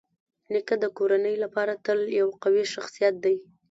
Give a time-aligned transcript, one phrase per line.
[0.51, 3.35] نیکه د کورنۍ لپاره تل یو قوي شخصيت دی.